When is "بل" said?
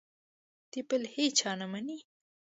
0.89-1.03